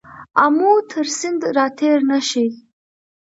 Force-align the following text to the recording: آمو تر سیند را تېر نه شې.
آمو 0.43 0.71
تر 0.89 1.05
سیند 1.17 1.41
را 1.57 1.67
تېر 1.77 1.99
نه 2.09 2.19
شې. 2.29 2.45